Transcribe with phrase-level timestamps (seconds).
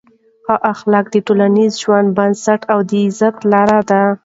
[0.45, 4.01] ښه اخلاق د ټولنیز ژوند بنسټ او د عزت لار ده.